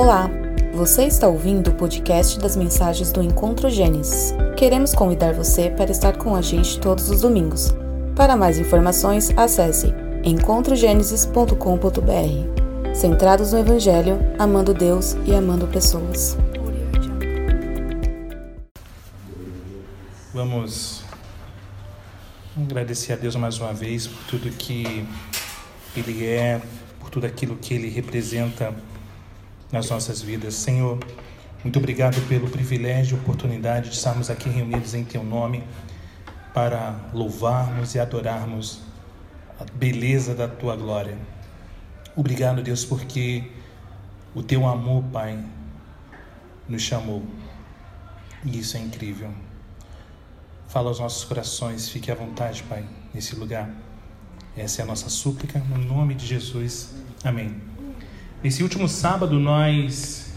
[0.00, 0.30] Olá,
[0.72, 4.32] você está ouvindo o podcast das mensagens do Encontro Gênesis.
[4.56, 7.74] Queremos convidar você para estar com a gente todos os domingos.
[8.14, 9.92] Para mais informações, acesse
[10.22, 12.94] encontrogenesis.com.br.
[12.94, 16.36] Centrados no Evangelho, amando Deus e amando pessoas.
[20.32, 21.02] Vamos
[22.56, 25.04] agradecer a Deus mais uma vez por tudo que
[25.96, 26.62] Ele é,
[27.00, 28.72] por tudo aquilo que Ele representa
[29.70, 30.54] nas nossas vidas.
[30.54, 30.98] Senhor,
[31.62, 35.64] muito obrigado pelo privilégio e oportunidade de estarmos aqui reunidos em Teu nome
[36.54, 38.80] para louvarmos e adorarmos
[39.60, 41.18] a beleza da Tua glória.
[42.16, 43.44] Obrigado, Deus, porque
[44.34, 45.38] o Teu amor, Pai,
[46.68, 47.22] nos chamou.
[48.44, 49.30] E isso é incrível.
[50.68, 53.70] Fala aos nossos corações, fique à vontade, Pai, nesse lugar.
[54.56, 56.94] Essa é a nossa súplica, no nome de Jesus.
[57.24, 57.77] Amém.
[58.40, 60.32] Nesse último sábado, nós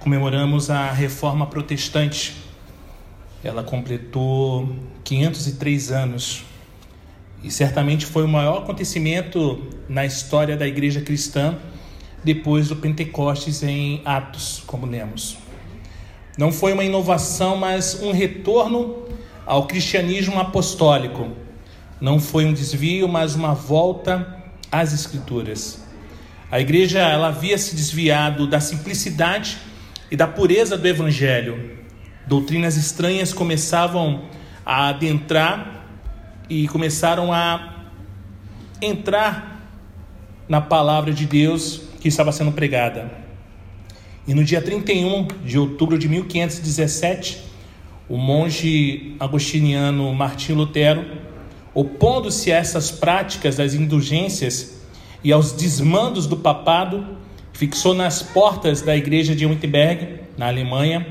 [0.00, 2.34] comemoramos a Reforma Protestante.
[3.44, 4.68] Ela completou
[5.04, 6.42] 503 anos
[7.40, 11.56] e certamente foi o maior acontecimento na história da igreja cristã
[12.24, 15.38] depois do Pentecostes em Atos, como lemos.
[16.36, 19.04] Não foi uma inovação, mas um retorno
[19.46, 21.28] ao cristianismo apostólico.
[22.00, 24.42] Não foi um desvio, mas uma volta
[24.72, 25.79] às Escrituras.
[26.50, 29.56] A igreja ela havia se desviado da simplicidade
[30.10, 31.78] e da pureza do evangelho.
[32.26, 34.24] Doutrinas estranhas começavam
[34.66, 35.86] a adentrar
[36.48, 37.86] e começaram a
[38.82, 39.64] entrar
[40.48, 43.08] na palavra de Deus que estava sendo pregada.
[44.26, 47.44] E no dia 31 de outubro de 1517,
[48.08, 51.06] o monge agostiniano Martim Lutero,
[51.72, 54.79] opondo-se a essas práticas das indulgências,
[55.22, 57.06] e aos desmandos do papado,
[57.52, 61.06] fixou nas portas da igreja de Wittenberg, na Alemanha,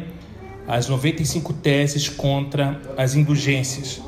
[0.67, 4.01] as 95 teses contra as indulgências.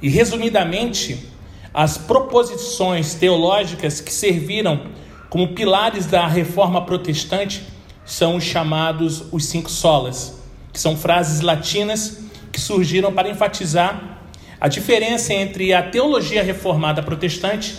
[0.00, 1.28] E, resumidamente,
[1.72, 4.86] as proposições teológicas que serviram
[5.28, 7.62] como pilares da reforma protestante
[8.04, 10.40] são os chamados os cinco solas,
[10.72, 12.20] que são frases latinas
[12.52, 14.20] que surgiram para enfatizar
[14.60, 17.74] a diferença entre a teologia reformada protestante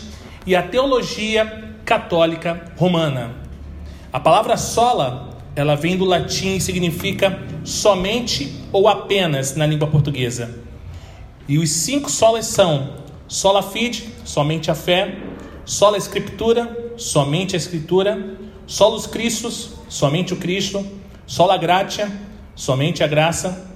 [0.46, 3.36] e a teologia católica romana.
[4.12, 10.60] A palavra sola, ela vem do latim e significa somente ou apenas na língua portuguesa.
[11.48, 15.18] E os cinco solas são sola fide, somente a fé,
[15.66, 20.86] sola escritura, somente a escritura, solus Christus, somente o Cristo,
[21.26, 22.12] sola gratia,
[22.56, 23.72] somente a graça,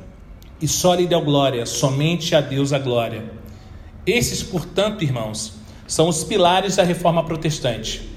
[0.62, 3.31] e sola deu glória, somente a Deus a glória.
[4.06, 5.58] Esses, portanto, irmãos,
[5.89, 8.07] são os pilares da reforma protestante.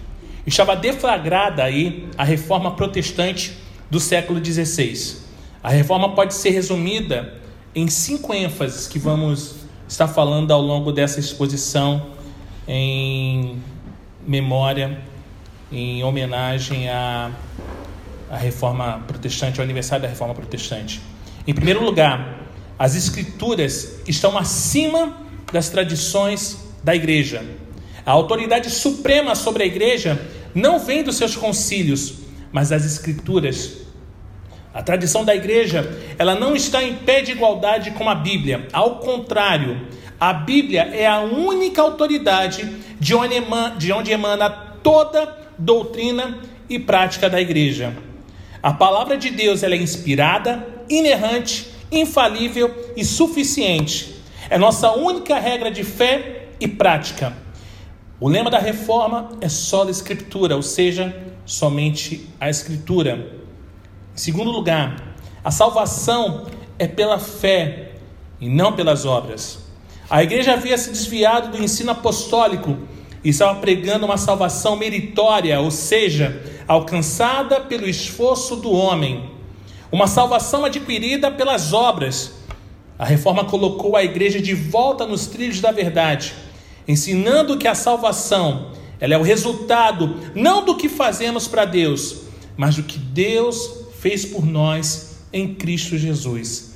[0.46, 3.56] Estava deflagrada aí a reforma protestante
[3.90, 5.16] do século XVI.
[5.62, 7.40] A reforma pode ser resumida
[7.74, 9.54] em cinco ênfases que vamos
[9.88, 12.08] estar falando ao longo dessa exposição
[12.68, 13.56] em
[14.26, 15.00] memória,
[15.72, 17.30] em homenagem à,
[18.30, 21.00] à reforma protestante, ao aniversário da reforma protestante.
[21.46, 25.16] Em primeiro lugar, as escrituras estão acima
[25.50, 27.42] das tradições da igreja.
[28.04, 30.20] A autoridade suprema sobre a igreja
[30.54, 32.14] não vem dos seus concílios,
[32.50, 33.82] mas das escrituras.
[34.74, 38.66] A tradição da igreja, ela não está em pé de igualdade com a Bíblia.
[38.72, 39.86] Ao contrário,
[40.18, 42.68] a Bíblia é a única autoridade
[42.98, 46.38] de onde emana, de onde emana toda doutrina
[46.68, 47.92] e prática da igreja.
[48.62, 54.14] A palavra de Deus ela é inspirada, inerrante, infalível e suficiente.
[54.48, 57.41] É nossa única regra de fé e prática.
[58.22, 61.12] O lema da reforma é só a escritura, ou seja,
[61.44, 63.32] somente a escritura.
[64.14, 66.46] Em segundo lugar, a salvação
[66.78, 67.96] é pela fé
[68.40, 69.58] e não pelas obras.
[70.08, 72.78] A igreja havia se desviado do ensino apostólico
[73.24, 79.32] e estava pregando uma salvação meritória, ou seja, alcançada pelo esforço do homem,
[79.90, 82.34] uma salvação adquirida pelas obras.
[82.96, 86.32] A reforma colocou a igreja de volta nos trilhos da verdade
[86.86, 92.22] ensinando que a salvação ela é o resultado não do que fazemos para Deus,
[92.56, 96.74] mas do que Deus fez por nós em Cristo Jesus.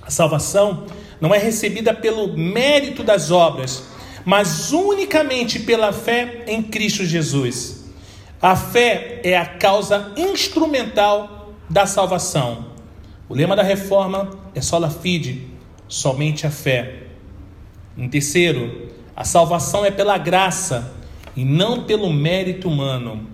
[0.00, 0.86] A salvação
[1.20, 3.84] não é recebida pelo mérito das obras,
[4.24, 7.84] mas unicamente pela fé em Cristo Jesus.
[8.40, 12.70] A fé é a causa instrumental da salvação.
[13.28, 15.46] O lema da reforma é sola fide,
[15.86, 17.02] somente a fé.
[17.98, 18.88] Em terceiro,
[19.20, 20.94] a salvação é pela graça
[21.36, 23.26] e não pelo mérito humano.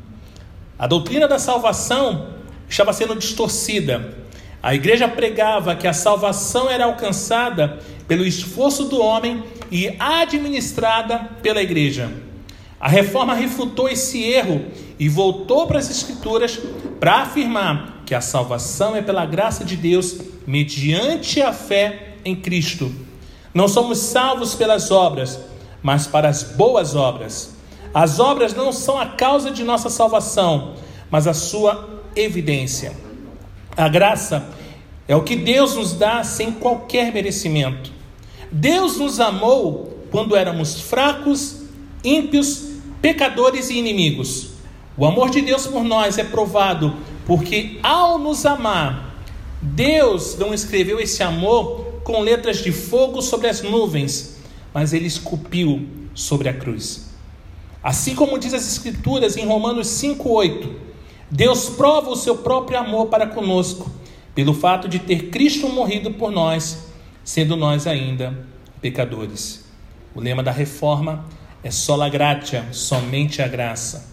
[0.76, 2.30] A doutrina da salvação
[2.68, 4.18] estava sendo distorcida.
[4.60, 7.78] A igreja pregava que a salvação era alcançada
[8.08, 12.10] pelo esforço do homem e administrada pela igreja.
[12.80, 14.64] A reforma refutou esse erro
[14.98, 16.58] e voltou para as Escrituras
[16.98, 20.16] para afirmar que a salvação é pela graça de Deus
[20.48, 22.92] mediante a fé em Cristo.
[23.54, 25.38] Não somos salvos pelas obras,
[25.86, 27.54] mas para as boas obras.
[27.94, 30.74] As obras não são a causa de nossa salvação,
[31.08, 32.92] mas a sua evidência.
[33.76, 34.48] A graça
[35.06, 37.92] é o que Deus nos dá sem qualquer merecimento.
[38.50, 41.62] Deus nos amou quando éramos fracos,
[42.02, 42.64] ímpios,
[43.00, 44.48] pecadores e inimigos.
[44.96, 49.14] O amor de Deus por nós é provado porque, ao nos amar,
[49.62, 54.35] Deus não escreveu esse amor com letras de fogo sobre as nuvens,
[54.76, 57.06] mas ele esculpiu sobre a cruz.
[57.82, 60.70] Assim como diz as Escrituras em Romanos 5,8,
[61.30, 63.90] Deus prova o seu próprio amor para conosco,
[64.34, 66.88] pelo fato de ter Cristo morrido por nós,
[67.24, 68.46] sendo nós ainda
[68.78, 69.64] pecadores.
[70.14, 71.24] O lema da reforma
[71.64, 74.10] é sola gratia, somente a graça.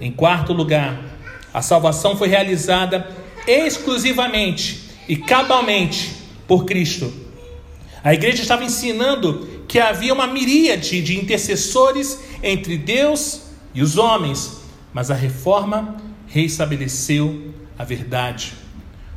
[0.00, 0.98] Em quarto lugar,
[1.52, 3.06] a salvação foi realizada
[3.46, 6.10] exclusivamente e cabalmente
[6.48, 7.12] por Cristo.
[8.02, 13.42] A igreja estava ensinando que havia uma miríade de intercessores entre Deus
[13.74, 14.60] e os homens,
[14.92, 15.96] mas a reforma
[16.26, 18.52] reestabeleceu a verdade.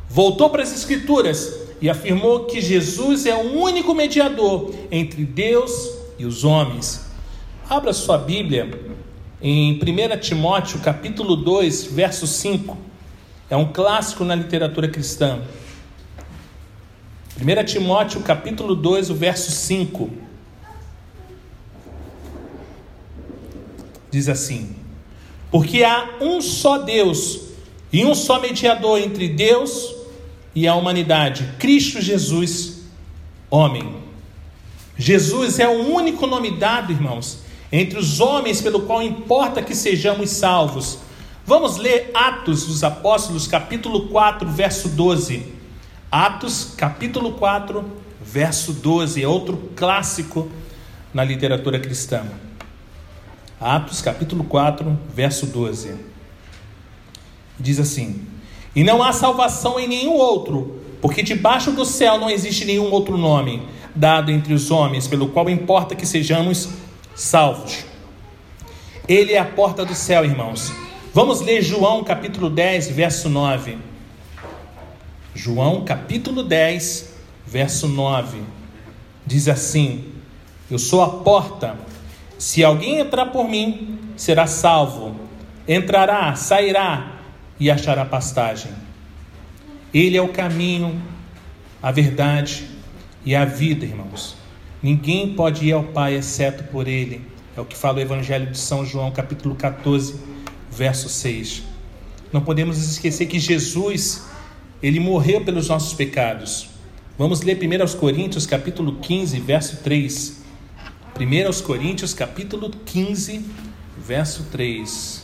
[0.10, 6.26] Voltou para as Escrituras e afirmou que Jesus é o único mediador entre Deus e
[6.26, 7.06] os homens.
[7.70, 8.70] Abra sua Bíblia
[9.42, 12.78] em 1 Timóteo, capítulo 2, verso 5.
[13.50, 15.42] É um clássico na literatura cristã.
[17.40, 20.27] 1 Timóteo, capítulo 2, o verso 5.
[24.18, 24.72] Diz assim:
[25.52, 27.40] Porque há um só Deus
[27.94, 29.94] e um só mediador entre Deus
[30.56, 32.80] e a humanidade, Cristo Jesus,
[33.48, 33.96] homem.
[34.98, 37.42] Jesus é o único nome dado, irmãos,
[37.72, 40.98] entre os homens pelo qual importa que sejamos salvos.
[41.46, 45.46] Vamos ler Atos dos Apóstolos, capítulo 4, verso 12.
[46.10, 47.86] Atos, capítulo 4,
[48.20, 50.50] verso 12, é outro clássico
[51.14, 52.26] na literatura cristã.
[53.60, 55.96] Atos, capítulo 4, verso 12.
[57.60, 58.22] Diz assim:
[58.76, 63.18] E não há salvação em nenhum outro, porque debaixo do céu não existe nenhum outro
[63.18, 63.64] nome
[63.96, 66.70] dado entre os homens, pelo qual importa que sejamos
[67.16, 67.84] salvos.
[69.08, 70.72] Ele é a porta do céu, irmãos.
[71.12, 73.80] Vamos ler João capítulo 10, verso 9.
[75.34, 77.14] João capítulo 10,
[77.46, 78.40] verso 9.
[79.26, 80.06] Diz assim:
[80.70, 81.76] Eu sou a porta.
[82.38, 85.16] Se alguém entrar por mim, será salvo.
[85.68, 87.20] Entrará, sairá
[87.60, 88.72] e achará pastagem.
[89.94, 91.02] Ele é o caminho,
[91.82, 92.68] a verdade
[93.26, 94.36] e a vida, irmãos.
[94.82, 97.22] Ninguém pode ir ao Pai exceto por Ele.
[97.56, 100.20] É o que fala o Evangelho de São João, capítulo 14,
[100.70, 101.64] verso 6.
[102.32, 104.28] Não podemos esquecer que Jesus,
[104.84, 106.70] ele morreu pelos nossos pecados.
[107.18, 110.44] Vamos ler 1 Coríntios, capítulo 15, verso 3.
[111.20, 113.44] 1 Coríntios, capítulo 15,
[113.98, 115.24] verso 3.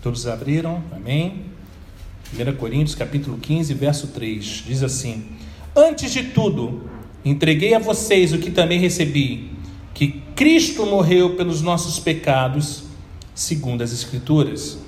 [0.00, 0.80] Todos abriram?
[0.92, 1.46] Amém?
[2.32, 4.62] 1 Coríntios, capítulo 15, verso 3.
[4.64, 5.24] Diz assim:
[5.74, 6.88] Antes de tudo,
[7.24, 9.50] entreguei a vocês o que também recebi:
[9.92, 12.84] que Cristo morreu pelos nossos pecados,
[13.34, 14.78] segundo as Escrituras.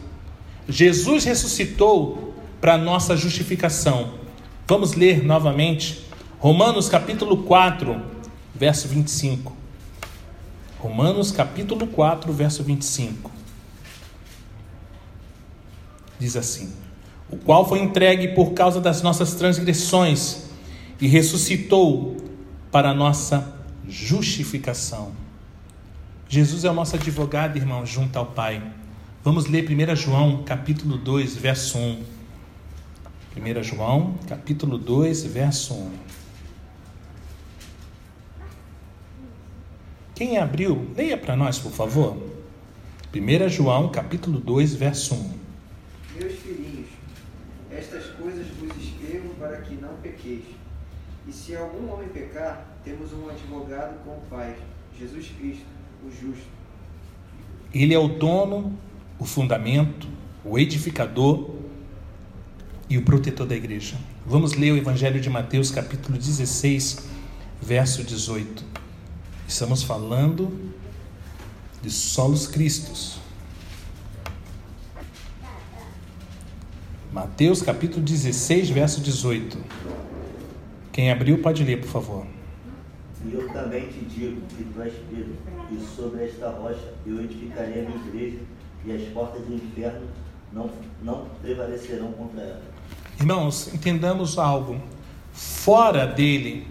[0.68, 4.14] Jesus ressuscitou para nossa justificação.
[4.66, 6.03] Vamos ler novamente
[6.44, 7.98] Romanos capítulo 4,
[8.54, 9.56] verso 25.
[10.78, 13.30] Romanos capítulo 4, verso 25.
[16.18, 16.70] Diz assim:
[17.30, 20.50] O qual foi entregue por causa das nossas transgressões
[21.00, 22.18] e ressuscitou
[22.70, 23.56] para a nossa
[23.88, 25.12] justificação.
[26.28, 28.62] Jesus é o nosso advogado, irmão, junto ao Pai.
[29.22, 32.02] Vamos ler 1 João, capítulo 2, verso 1.
[33.34, 36.23] 1 João, capítulo 2, verso 1.
[40.14, 42.16] Quem abriu, leia para nós, por favor.
[43.12, 45.34] 1 João, capítulo 2, verso 1.
[46.16, 46.86] Meus filhinhos,
[47.68, 50.44] estas coisas vos escrevo para que não pequeis.
[51.26, 54.54] E se algum homem pecar, temos um advogado com o Pai,
[54.96, 55.64] Jesus Cristo,
[56.06, 56.46] o justo.
[57.74, 58.78] Ele é o dono,
[59.18, 60.06] o fundamento,
[60.44, 61.56] o edificador
[62.88, 63.96] e o protetor da igreja.
[64.24, 67.04] Vamos ler o Evangelho de Mateus, capítulo 16,
[67.60, 68.73] verso 18.
[69.46, 70.50] Estamos falando
[71.82, 73.18] de solos cristos.
[77.12, 79.58] Mateus capítulo 16, verso 18.
[80.90, 82.26] Quem abriu pode ler, por favor.
[83.24, 85.36] E eu também te digo que tu és Pedro,
[85.70, 88.38] e sobre esta rocha eu edificarei a minha igreja,
[88.84, 90.08] e as portas do inferno
[90.52, 90.70] não,
[91.02, 92.62] não prevalecerão contra ela.
[93.18, 94.80] Irmãos, entendamos algo.
[95.32, 96.66] Fora dele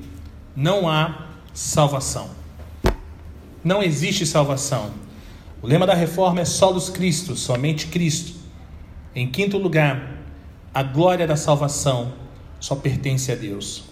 [0.56, 2.43] não há salvação.
[3.64, 4.92] Não existe salvação.
[5.62, 8.34] O lema da reforma é solos Cristo, somente Cristo.
[9.16, 10.18] Em quinto lugar,
[10.74, 12.14] a glória da salvação
[12.60, 13.86] só pertence a Deus.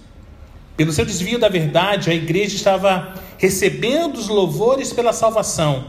[0.75, 5.85] Pelo seu desvio da verdade, a igreja estava recebendo os louvores pela salvação,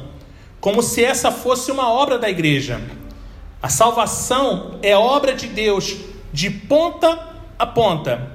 [0.60, 2.80] como se essa fosse uma obra da igreja.
[3.60, 5.96] A salvação é obra de Deus
[6.32, 7.18] de ponta
[7.58, 8.30] a ponta.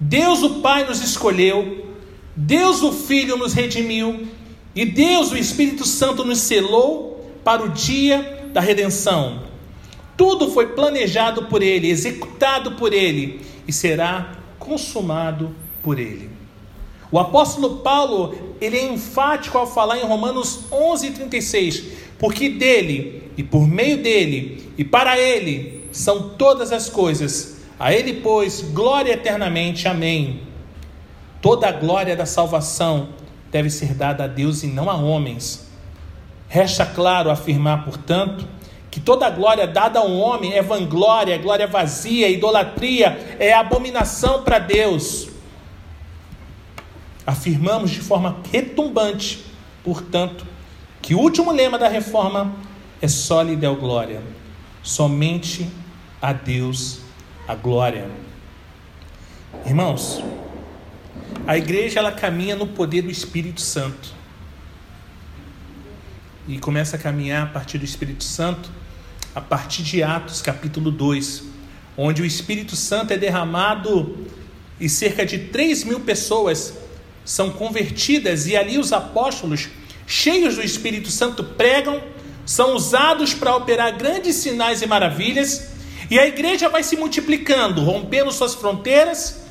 [0.00, 1.94] Deus o Pai nos escolheu,
[2.34, 4.28] Deus o Filho nos redimiu
[4.74, 9.42] e Deus o Espírito Santo nos selou para o dia da redenção.
[10.16, 16.38] Tudo foi planejado por Ele, executado por Ele e será consumado por Ele.
[17.10, 21.84] O apóstolo Paulo, ele é enfático ao falar em Romanos 11:36,
[22.18, 27.56] porque dele e por meio dele e para ele são todas as coisas.
[27.78, 29.88] A ele, pois, glória eternamente.
[29.88, 30.42] Amém.
[31.40, 33.10] Toda a glória da salvação
[33.50, 35.68] deve ser dada a Deus e não a homens.
[36.48, 38.46] Resta claro afirmar, portanto,
[38.90, 43.52] que toda glória dada a um homem é vanglória, é glória vazia, é idolatria, é
[43.52, 45.28] abominação para Deus.
[47.26, 49.44] Afirmamos de forma retumbante,
[49.84, 50.46] portanto,
[51.02, 52.54] que o último lema da reforma
[53.00, 54.22] é só lhe deu glória,
[54.82, 55.68] somente
[56.20, 57.00] a Deus
[57.46, 58.10] a glória.
[59.64, 60.22] Irmãos,
[61.46, 64.16] a igreja ela caminha no poder do Espírito Santo.
[66.46, 68.70] E começa a caminhar a partir do Espírito Santo,
[69.34, 71.44] a partir de Atos capítulo 2,
[71.96, 74.26] onde o Espírito Santo é derramado
[74.80, 76.74] e cerca de 3 mil pessoas
[77.24, 79.68] são convertidas, e ali os apóstolos,
[80.06, 82.02] cheios do Espírito Santo, pregam,
[82.46, 85.72] são usados para operar grandes sinais e maravilhas,
[86.10, 89.47] e a igreja vai se multiplicando, rompendo suas fronteiras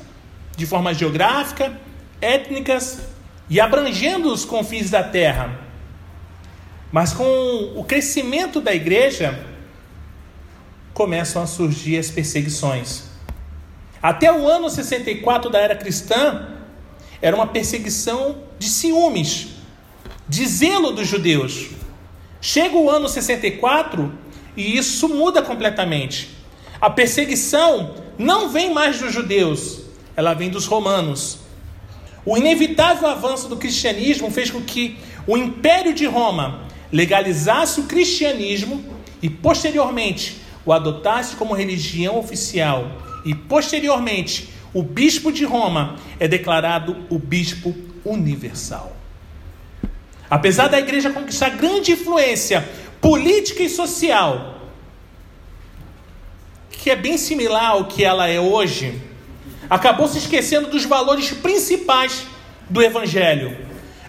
[0.58, 1.80] de forma geográfica,
[2.20, 2.98] étnicas
[3.48, 5.56] e abrangendo os confins da terra.
[6.90, 9.38] Mas com o crescimento da igreja,
[10.92, 13.04] começam a surgir as perseguições.
[14.02, 16.48] Até o ano 64 da era cristã,
[17.22, 19.50] era uma perseguição de ciúmes,
[20.28, 21.68] de zelo dos judeus.
[22.40, 24.12] Chega o ano 64
[24.56, 26.36] e isso muda completamente.
[26.80, 29.87] A perseguição não vem mais dos judeus,
[30.18, 31.38] ela vem dos romanos.
[32.26, 34.98] O inevitável avanço do cristianismo fez com que
[35.28, 38.84] o Império de Roma legalizasse o cristianismo
[39.22, 42.90] e, posteriormente, o adotasse como religião oficial.
[43.24, 47.72] E, posteriormente, o bispo de Roma é declarado o bispo
[48.04, 48.96] universal.
[50.28, 52.68] Apesar da igreja conquistar grande influência
[53.00, 54.62] política e social,
[56.72, 59.00] que é bem similar ao que ela é hoje,
[59.68, 62.26] acabou se esquecendo dos valores principais
[62.68, 63.56] do Evangelho.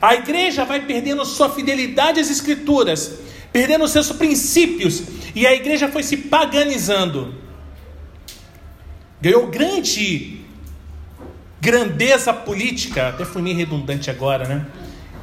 [0.02, 3.20] A igreja vai perdendo sua fidelidade às Escrituras,
[3.52, 5.04] perdendo seus princípios,
[5.36, 7.34] e a igreja foi se paganizando.
[9.22, 10.38] Ganhou grande
[11.62, 14.66] grandeza política, até fui meio redundante agora, né?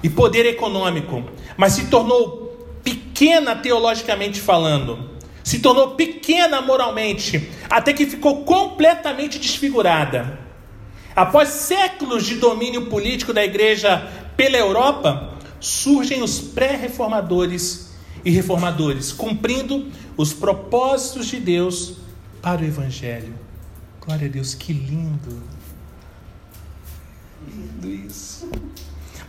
[0.03, 1.25] E poder econômico,
[1.57, 5.17] mas se tornou pequena teologicamente falando
[5.47, 10.39] se tornou pequena moralmente, até que ficou completamente desfigurada.
[11.15, 14.07] Após séculos de domínio político da igreja
[14.37, 17.95] pela Europa, surgem os pré-reformadores
[18.25, 21.95] e reformadores, cumprindo os propósitos de Deus
[22.43, 23.35] para o Evangelho.
[24.05, 25.43] Glória a Deus, que lindo!
[27.47, 28.51] Lindo isso.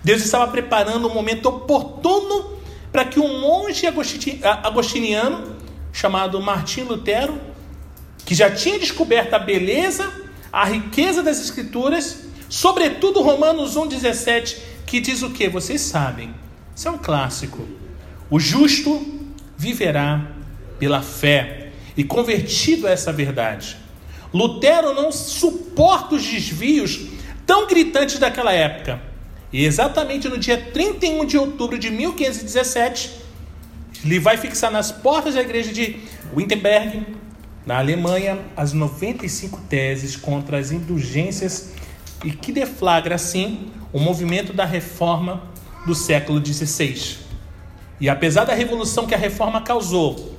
[0.04, 2.58] Deus estava preparando um momento oportuno
[2.92, 3.86] para que um monge
[4.64, 5.56] agostiniano
[5.92, 7.40] chamado Martim Lutero,
[8.28, 10.12] que já tinha descoberto a beleza,
[10.52, 15.48] a riqueza das Escrituras, sobretudo Romanos 1,17, que diz o que?
[15.48, 16.36] Vocês sabem,
[16.76, 17.66] isso é um clássico.
[18.30, 19.24] O justo
[19.58, 20.30] viverá
[20.78, 23.78] pela fé e convertido a essa verdade.
[24.34, 27.08] Lutero não suporta os desvios
[27.46, 29.02] tão gritantes daquela época.
[29.54, 33.10] E exatamente no dia 31 de outubro de 1517,
[34.04, 35.96] ele vai fixar nas portas da igreja de
[36.36, 37.17] Wittenberg,
[37.68, 41.74] na Alemanha, as 95 teses contra as indulgências
[42.24, 45.44] e que deflagra assim o movimento da reforma
[45.86, 47.18] do século XVI.
[48.00, 50.38] E apesar da revolução que a reforma causou,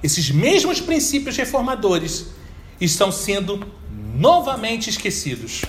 [0.00, 2.28] esses mesmos princípios reformadores
[2.80, 3.66] estão sendo
[4.14, 5.62] novamente esquecidos.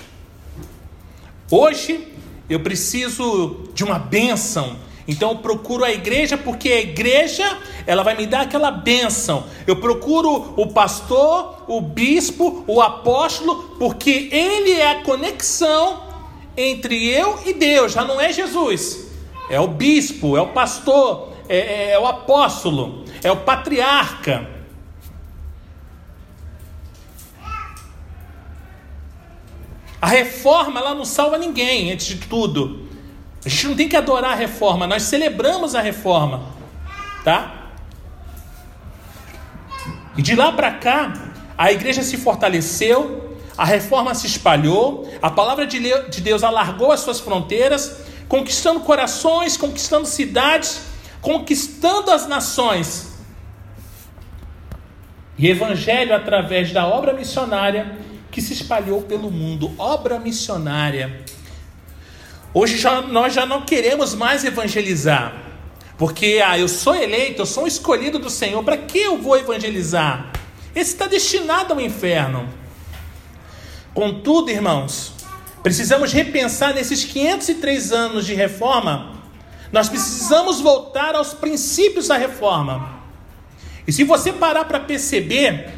[1.50, 2.06] Hoje
[2.48, 4.76] eu preciso de uma bênção,
[5.10, 9.44] então eu procuro a igreja porque a igreja ela vai me dar aquela bênção.
[9.66, 16.00] Eu procuro o pastor, o bispo, o apóstolo, porque ele é a conexão
[16.56, 19.08] entre eu e Deus, já não é Jesus,
[19.48, 24.48] é o bispo, é o pastor, é, é, é o apóstolo, é o patriarca.
[30.00, 32.79] A reforma ela não salva ninguém, antes de tudo.
[33.44, 36.42] A gente não tem que adorar a reforma, nós celebramos a reforma,
[37.24, 37.72] tá?
[40.16, 45.66] E de lá para cá, a igreja se fortaleceu, a reforma se espalhou, a palavra
[45.66, 50.82] de Deus alargou as suas fronteiras, conquistando corações, conquistando cidades,
[51.20, 53.18] conquistando as nações.
[55.38, 57.98] E evangelho através da obra missionária
[58.30, 61.24] que se espalhou pelo mundo, obra missionária.
[62.52, 65.32] Hoje já, nós já não queremos mais evangelizar,
[65.96, 70.32] porque ah, eu sou eleito, eu sou escolhido do Senhor, para que eu vou evangelizar?
[70.74, 72.48] Esse está destinado ao inferno.
[73.94, 75.12] Contudo, irmãos,
[75.62, 79.20] precisamos repensar nesses 503 anos de reforma,
[79.72, 83.00] nós precisamos voltar aos princípios da reforma.
[83.86, 85.72] E se você parar para perceber,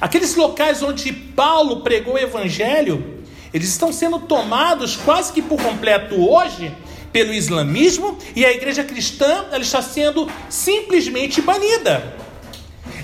[0.00, 3.17] Aqueles locais onde Paulo pregou o evangelho,
[3.58, 6.72] eles estão sendo tomados quase que por completo hoje
[7.12, 12.16] pelo islamismo e a igreja cristã ela está sendo simplesmente banida.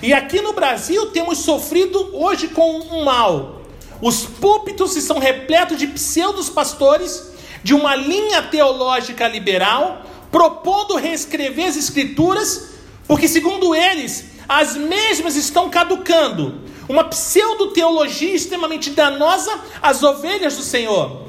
[0.00, 3.62] E aqui no Brasil temos sofrido hoje com um mal.
[4.00, 7.32] Os púlpitos estão repletos de pseudos pastores
[7.64, 12.74] de uma linha teológica liberal, propondo reescrever as escrituras,
[13.08, 21.28] porque segundo eles, as mesmas estão caducando, uma pseudo-teologia extremamente danosa às ovelhas do Senhor.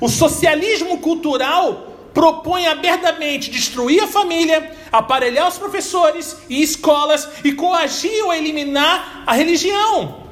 [0.00, 8.24] O socialismo cultural propõe abertamente destruir a família, aparelhar os professores e escolas e coagir
[8.24, 10.28] ou eliminar a religião.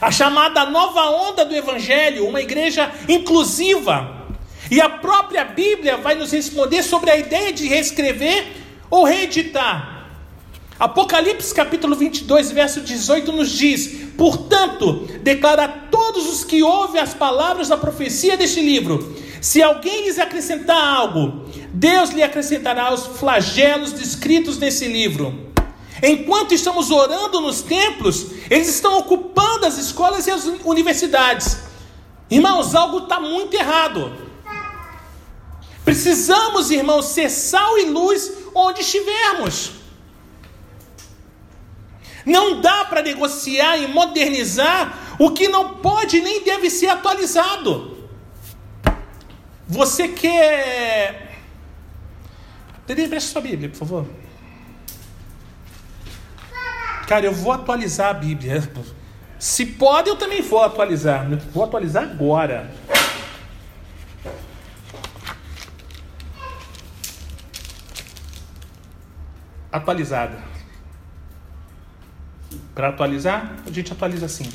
[0.00, 4.26] A chamada nova onda do evangelho, uma igreja inclusiva.
[4.70, 8.46] E a própria Bíblia vai nos responder sobre a ideia de reescrever
[8.90, 9.91] ou reeditar.
[10.82, 17.14] Apocalipse capítulo 22, verso 18 nos diz: Portanto, declara a todos os que ouvem as
[17.14, 23.92] palavras da profecia deste livro: se alguém lhes acrescentar algo, Deus lhe acrescentará os flagelos
[23.92, 25.52] descritos nesse livro.
[26.02, 31.58] Enquanto estamos orando nos templos, eles estão ocupando as escolas e as universidades.
[32.28, 34.12] Irmãos, algo está muito errado.
[35.84, 39.81] Precisamos, irmãos, ser sal e luz onde estivermos.
[42.24, 48.08] Não dá para negociar e modernizar o que não pode nem deve ser atualizado.
[49.66, 51.38] Você quer.
[52.86, 54.06] Dede, preste sua Bíblia, por favor.
[57.06, 58.62] Cara, eu vou atualizar a Bíblia.
[59.38, 61.26] Se pode, eu também vou atualizar.
[61.52, 62.70] vou atualizar agora.
[69.70, 70.51] Atualizada.
[72.74, 74.48] Para atualizar, a gente atualiza assim.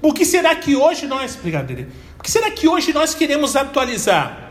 [0.00, 1.88] Por que será que hoje nós, obrigado, Dede.
[2.16, 4.50] Por que será que hoje nós queremos atualizar?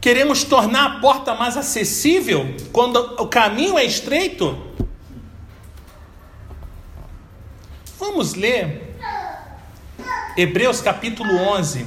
[0.00, 4.62] Queremos tornar a porta mais acessível quando o caminho é estreito?
[7.98, 8.94] Vamos ler
[10.36, 11.86] Hebreus capítulo 11,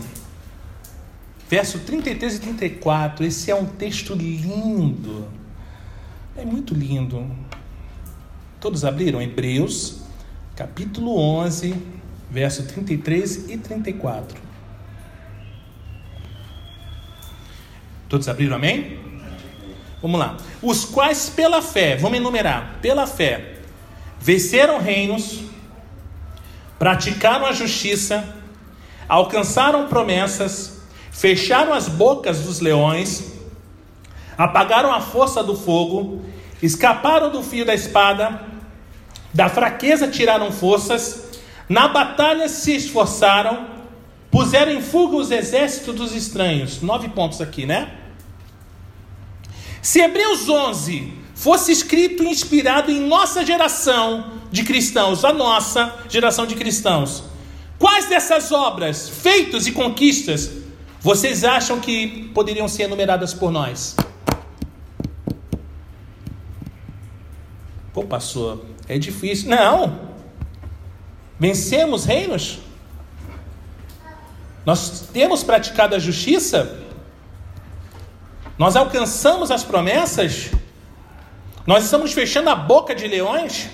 [1.48, 3.26] verso 33 e 34.
[3.26, 5.28] Esse é um texto lindo.
[6.36, 7.30] É muito lindo.
[8.60, 9.22] Todos abriram?
[9.22, 10.02] Hebreus,
[10.56, 11.76] capítulo 11,
[12.30, 14.40] verso 33 e 34.
[18.10, 19.00] Todos abriram, amém?
[20.02, 20.38] Vamos lá.
[20.62, 23.58] Os quais pela fé, vamos enumerar, pela fé,
[24.20, 25.42] venceram reinos,
[26.80, 28.38] praticaram a justiça,
[29.08, 33.34] alcançaram promessas, fecharam as bocas dos leões,
[34.36, 36.24] apagaram a força do fogo,
[36.62, 38.42] escaparam do fio da espada,
[39.34, 41.28] da fraqueza tiraram forças,
[41.70, 43.68] na batalha se esforçaram,
[44.32, 46.82] puseram em fuga os exércitos dos estranhos.
[46.82, 47.92] Nove pontos aqui, né?
[49.82, 56.48] Se Hebreus 11 fosse escrito e inspirado em nossa geração de cristãos, a nossa geração
[56.48, 57.24] de cristãos,
[57.78, 60.50] quais dessas obras, feitos e conquistas,
[61.00, 63.96] vocês acham que poderiam ser enumeradas por nós?
[67.98, 69.50] Pô, pastor, é difícil.
[69.50, 70.00] Não!
[71.40, 72.60] Vencemos reinos?
[74.64, 76.78] Nós temos praticado a justiça?
[78.56, 80.52] Nós alcançamos as promessas?
[81.66, 83.68] Nós estamos fechando a boca de leões?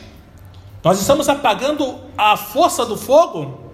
[0.81, 3.73] Nós estamos apagando a força do fogo?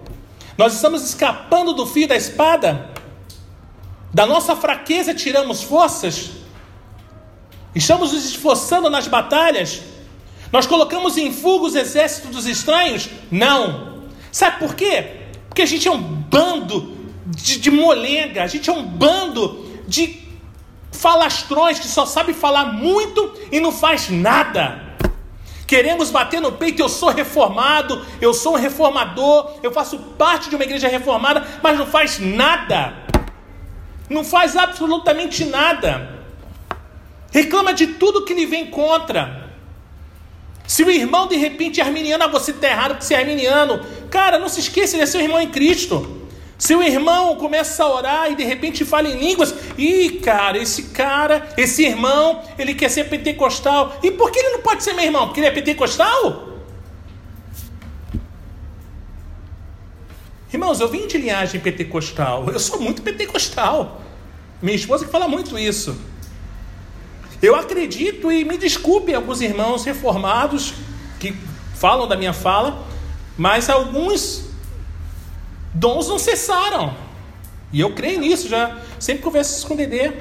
[0.58, 2.90] Nós estamos escapando do fio da espada?
[4.12, 6.30] Da nossa fraqueza tiramos forças?
[7.72, 9.89] Estamos nos esforçando nas batalhas?
[10.52, 13.08] Nós colocamos em fuga os exércitos dos estranhos?
[13.30, 14.00] Não.
[14.32, 15.20] Sabe por quê?
[15.48, 20.20] Porque a gente é um bando de, de molenga, a gente é um bando de
[20.92, 24.90] falastrões que só sabe falar muito e não faz nada.
[25.66, 30.56] Queremos bater no peito, eu sou reformado, eu sou um reformador, eu faço parte de
[30.56, 32.92] uma igreja reformada, mas não faz nada.
[34.08, 36.18] Não faz absolutamente nada.
[37.30, 39.39] Reclama de tudo que lhe vem contra.
[40.70, 43.84] Se o irmão de repente é arminiano, ah, você está errado porque você é arminiano.
[44.08, 46.28] Cara, não se esqueça, ele é seu irmão em Cristo.
[46.56, 50.84] Se o irmão começa a orar e de repente fala em línguas, e cara, esse
[50.84, 53.98] cara, esse irmão, ele quer ser pentecostal.
[54.00, 55.26] E por que ele não pode ser meu irmão?
[55.26, 56.50] Porque ele é pentecostal?
[60.52, 62.48] Irmãos, eu vim de linhagem pentecostal.
[62.48, 64.00] Eu sou muito pentecostal.
[64.62, 65.98] Minha esposa que fala muito isso.
[67.42, 70.74] Eu acredito e me desculpe alguns irmãos reformados
[71.18, 71.34] que
[71.74, 72.84] falam da minha fala,
[73.38, 74.50] mas alguns
[75.72, 76.94] dons não cessaram.
[77.72, 80.12] E eu creio nisso, já sempre converso isso com o Dedê.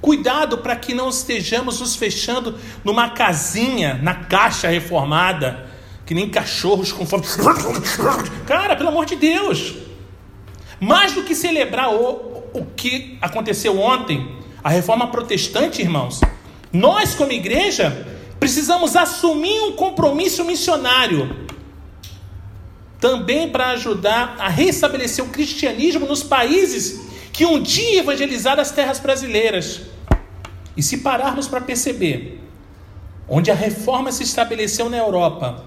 [0.00, 5.68] Cuidado para que não estejamos nos fechando numa casinha, na caixa reformada,
[6.06, 7.24] que nem cachorros com fome.
[8.46, 9.74] Cara, pelo amor de Deus!
[10.80, 14.37] Mais do que celebrar o, o que aconteceu ontem,
[14.68, 16.20] a reforma protestante, irmãos,
[16.70, 18.06] nós, como igreja,
[18.38, 21.48] precisamos assumir um compromisso missionário
[23.00, 27.00] também para ajudar a restabelecer o cristianismo nos países
[27.32, 29.80] que um dia evangelizaram as terras brasileiras.
[30.76, 32.38] E se pararmos para perceber,
[33.26, 35.64] onde a reforma se estabeleceu na Europa,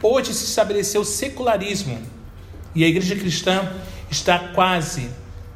[0.00, 2.00] hoje se estabeleceu o secularismo,
[2.72, 3.68] e a igreja cristã
[4.08, 5.10] está quase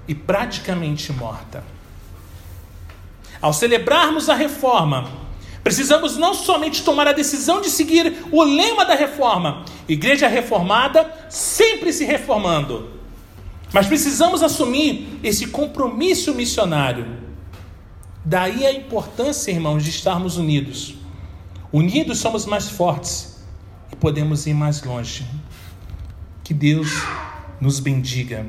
[0.09, 1.78] e praticamente morta.
[3.41, 5.29] Ao celebrarmos a reforma,
[5.69, 11.93] Precisamos não somente tomar a decisão de seguir o lema da reforma, igreja reformada, sempre
[11.93, 12.89] se reformando,
[13.71, 17.19] mas precisamos assumir esse compromisso missionário.
[18.25, 20.95] Daí a importância, irmãos, de estarmos unidos.
[21.71, 23.45] Unidos somos mais fortes
[23.93, 25.27] e podemos ir mais longe.
[26.43, 26.89] Que Deus
[27.61, 28.47] nos bendiga.